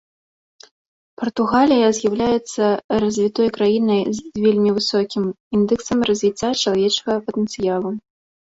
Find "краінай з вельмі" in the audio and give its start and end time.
3.59-4.69